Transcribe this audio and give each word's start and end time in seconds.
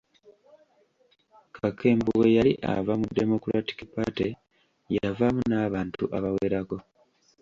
Kakembo 1.55 2.09
bwe 2.17 2.29
yali 2.37 2.53
ava 2.73 2.93
mu 3.01 3.07
Democratic 3.19 3.77
Party 3.93 4.27
yavaamu 4.95 5.41
n'abantu 5.49 6.03
abawerako. 6.17 6.77